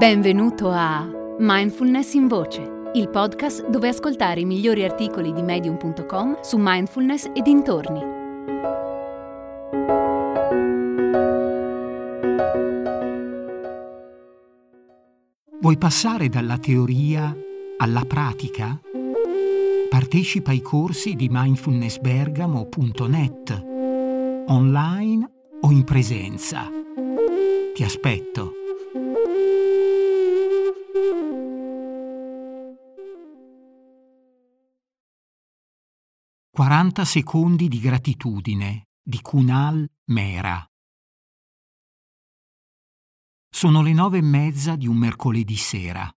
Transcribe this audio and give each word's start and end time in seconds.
Benvenuto 0.00 0.70
a 0.70 1.06
Mindfulness 1.40 2.14
in 2.14 2.26
Voce, 2.26 2.62
il 2.94 3.10
podcast 3.10 3.68
dove 3.68 3.88
ascoltare 3.88 4.40
i 4.40 4.46
migliori 4.46 4.82
articoli 4.82 5.30
di 5.30 5.42
medium.com 5.42 6.40
su 6.40 6.56
mindfulness 6.58 7.30
e 7.34 7.42
dintorni. 7.42 8.00
Vuoi 15.60 15.76
passare 15.76 16.30
dalla 16.30 16.56
teoria 16.56 17.36
alla 17.76 18.04
pratica? 18.06 18.80
Partecipa 19.90 20.52
ai 20.52 20.62
corsi 20.62 21.14
di 21.14 21.28
mindfulnessbergamo.net, 21.30 23.64
online 24.46 25.30
o 25.60 25.70
in 25.70 25.84
presenza. 25.84 26.70
Ti 27.74 27.84
aspetto. 27.84 28.59
40 36.52 37.04
secondi 37.04 37.68
di 37.68 37.78
gratitudine 37.78 38.88
di 39.00 39.20
Kunal 39.22 39.88
Mera. 40.06 40.66
Sono 43.48 43.82
le 43.82 43.92
nove 43.92 44.18
e 44.18 44.22
mezza 44.22 44.74
di 44.74 44.88
un 44.88 44.96
mercoledì 44.96 45.54
sera. 45.54 46.12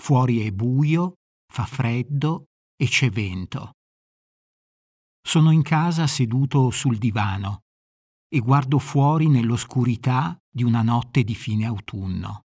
Fuori 0.00 0.46
è 0.46 0.50
buio, 0.50 1.16
fa 1.46 1.66
freddo 1.66 2.46
e 2.74 2.86
c'è 2.86 3.10
vento. 3.10 3.72
Sono 5.20 5.50
in 5.50 5.60
casa 5.60 6.06
seduto 6.06 6.70
sul 6.70 6.96
divano 6.96 7.64
e 8.28 8.38
guardo 8.38 8.78
fuori 8.78 9.28
nell'oscurità 9.28 10.38
di 10.50 10.62
una 10.62 10.80
notte 10.80 11.22
di 11.22 11.34
fine 11.34 11.66
autunno. 11.66 12.46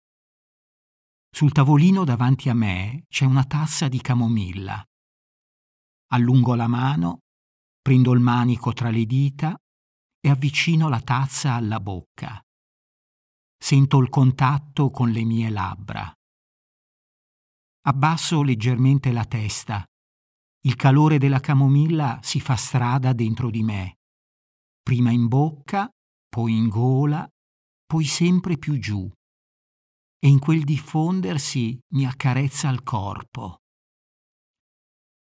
Sul 1.30 1.52
tavolino 1.52 2.04
davanti 2.04 2.48
a 2.48 2.54
me 2.54 3.04
c'è 3.10 3.26
una 3.26 3.44
tazza 3.44 3.88
di 3.88 4.00
camomilla 4.00 4.82
allungo 6.12 6.54
la 6.54 6.68
mano, 6.68 7.20
prendo 7.80 8.12
il 8.12 8.20
manico 8.20 8.72
tra 8.72 8.90
le 8.90 9.04
dita 9.06 9.56
e 10.20 10.30
avvicino 10.30 10.88
la 10.88 11.00
tazza 11.00 11.54
alla 11.54 11.80
bocca. 11.80 12.40
Sento 13.58 13.98
il 13.98 14.08
contatto 14.08 14.90
con 14.90 15.10
le 15.10 15.24
mie 15.24 15.50
labbra. 15.50 16.12
Abbasso 17.84 18.42
leggermente 18.42 19.10
la 19.10 19.24
testa. 19.24 19.84
Il 20.64 20.76
calore 20.76 21.18
della 21.18 21.40
camomilla 21.40 22.20
si 22.22 22.40
fa 22.40 22.54
strada 22.54 23.12
dentro 23.12 23.50
di 23.50 23.62
me, 23.62 23.98
prima 24.80 25.10
in 25.10 25.26
bocca, 25.26 25.88
poi 26.28 26.56
in 26.56 26.68
gola, 26.68 27.28
poi 27.84 28.04
sempre 28.04 28.58
più 28.58 28.78
giù. 28.78 29.10
E 30.24 30.28
in 30.28 30.38
quel 30.38 30.62
diffondersi 30.62 31.76
mi 31.94 32.06
accarezza 32.06 32.68
il 32.68 32.84
corpo. 32.84 33.61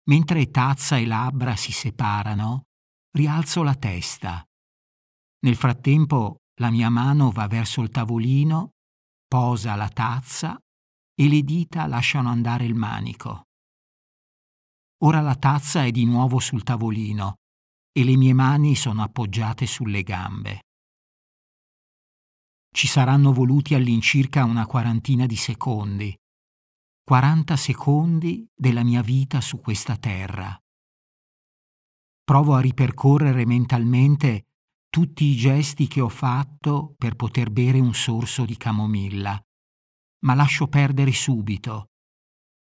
Mentre 0.08 0.50
tazza 0.50 0.96
e 0.98 1.06
labbra 1.06 1.56
si 1.56 1.72
separano, 1.72 2.66
rialzo 3.10 3.62
la 3.64 3.74
testa. 3.74 4.44
Nel 5.40 5.56
frattempo 5.56 6.36
la 6.60 6.70
mia 6.70 6.88
mano 6.90 7.30
va 7.32 7.48
verso 7.48 7.82
il 7.82 7.90
tavolino, 7.90 8.70
posa 9.26 9.74
la 9.74 9.88
tazza 9.88 10.56
e 11.14 11.28
le 11.28 11.42
dita 11.42 11.86
lasciano 11.86 12.28
andare 12.28 12.64
il 12.64 12.74
manico. 12.74 13.46
Ora 15.04 15.20
la 15.20 15.34
tazza 15.34 15.84
è 15.84 15.90
di 15.90 16.04
nuovo 16.04 16.38
sul 16.38 16.62
tavolino 16.62 17.38
e 17.90 18.04
le 18.04 18.16
mie 18.16 18.32
mani 18.32 18.76
sono 18.76 19.02
appoggiate 19.02 19.66
sulle 19.66 20.02
gambe. 20.02 20.60
Ci 22.70 22.86
saranno 22.86 23.32
voluti 23.32 23.74
all'incirca 23.74 24.44
una 24.44 24.66
quarantina 24.66 25.26
di 25.26 25.36
secondi 25.36 26.16
40 27.08 27.54
secondi 27.54 28.50
della 28.52 28.82
mia 28.82 29.00
vita 29.00 29.40
su 29.40 29.60
questa 29.60 29.96
terra. 29.96 30.60
Provo 32.24 32.54
a 32.54 32.60
ripercorrere 32.60 33.46
mentalmente 33.46 34.48
tutti 34.90 35.26
i 35.26 35.36
gesti 35.36 35.86
che 35.86 36.00
ho 36.00 36.08
fatto 36.08 36.96
per 36.98 37.14
poter 37.14 37.52
bere 37.52 37.78
un 37.78 37.94
sorso 37.94 38.44
di 38.44 38.56
camomilla, 38.56 39.40
ma 40.24 40.34
lascio 40.34 40.66
perdere 40.66 41.12
subito. 41.12 41.90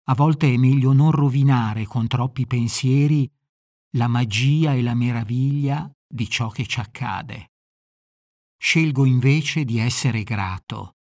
A 0.10 0.14
volte 0.14 0.54
è 0.54 0.58
meglio 0.58 0.94
non 0.94 1.10
rovinare 1.10 1.86
con 1.86 2.06
troppi 2.06 2.46
pensieri 2.46 3.28
la 3.96 4.08
magia 4.08 4.76
e 4.76 4.84
la 4.84 4.94
meraviglia 4.94 5.92
di 6.08 6.30
ciò 6.30 6.50
che 6.50 6.68
ci 6.68 6.80
accade. 6.80 7.54
Scelgo 8.58 9.06
invece 9.06 9.66
di 9.66 9.80
essere 9.80 10.22
grato 10.22 10.98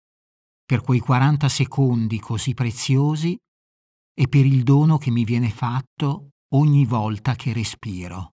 per 0.69 0.81
quei 0.81 0.99
40 0.99 1.49
secondi 1.49 2.19
così 2.19 2.53
preziosi 2.53 3.35
e 4.13 4.27
per 4.27 4.45
il 4.45 4.61
dono 4.61 4.99
che 4.99 5.09
mi 5.09 5.23
viene 5.23 5.49
fatto 5.49 6.33
ogni 6.53 6.85
volta 6.85 7.33
che 7.33 7.53
respiro. 7.53 8.33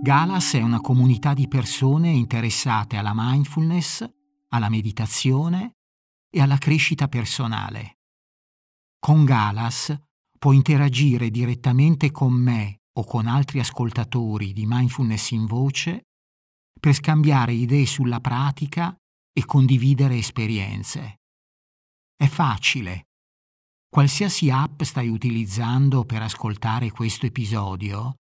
Galas 0.00 0.52
è 0.52 0.62
una 0.62 0.80
comunità 0.80 1.34
di 1.34 1.48
persone 1.48 2.10
interessate 2.10 2.96
alla 2.96 3.14
mindfulness, 3.16 4.08
alla 4.50 4.68
meditazione 4.68 5.72
e 6.32 6.40
alla 6.40 6.58
crescita 6.58 7.08
personale. 7.08 7.98
Con 9.00 9.24
Galas 9.24 9.92
può 10.38 10.52
interagire 10.52 11.30
direttamente 11.30 12.12
con 12.12 12.32
me 12.32 12.82
o 12.92 13.04
con 13.04 13.26
altri 13.26 13.58
ascoltatori 13.58 14.52
di 14.52 14.66
mindfulness 14.66 15.32
in 15.32 15.46
voce 15.46 16.04
per 16.80 16.94
scambiare 16.94 17.52
idee 17.52 17.86
sulla 17.86 18.20
pratica 18.20 18.96
e 19.32 19.44
condividere 19.44 20.16
esperienze. 20.16 21.20
È 22.16 22.26
facile. 22.26 23.04
Qualsiasi 23.88 24.50
app 24.50 24.82
stai 24.82 25.08
utilizzando 25.08 26.04
per 26.04 26.22
ascoltare 26.22 26.90
questo 26.90 27.26
episodio, 27.26 28.14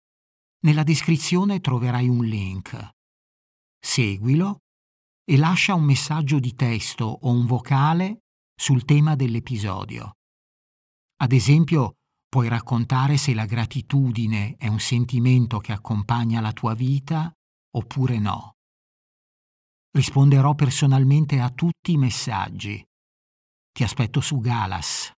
nella 0.64 0.82
descrizione 0.82 1.60
troverai 1.60 2.08
un 2.08 2.24
link. 2.24 2.90
Seguilo 3.78 4.58
e 5.24 5.36
lascia 5.36 5.74
un 5.74 5.84
messaggio 5.84 6.38
di 6.38 6.54
testo 6.54 7.04
o 7.04 7.30
un 7.30 7.46
vocale 7.46 8.20
sul 8.54 8.84
tema 8.84 9.16
dell'episodio. 9.16 10.14
Ad 11.18 11.32
esempio, 11.32 11.96
puoi 12.28 12.48
raccontare 12.48 13.16
se 13.16 13.34
la 13.34 13.44
gratitudine 13.44 14.56
è 14.56 14.68
un 14.68 14.80
sentimento 14.80 15.58
che 15.58 15.72
accompagna 15.72 16.40
la 16.40 16.52
tua 16.52 16.74
vita 16.74 17.32
oppure 17.76 18.18
no. 18.18 18.54
Risponderò 19.90 20.54
personalmente 20.54 21.40
a 21.40 21.50
tutti 21.50 21.92
i 21.92 21.96
messaggi. 21.96 22.84
Ti 23.72 23.82
aspetto 23.82 24.20
su 24.20 24.38
Galas. 24.40 25.10